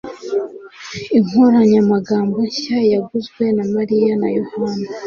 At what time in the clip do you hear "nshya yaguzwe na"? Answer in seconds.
2.49-3.63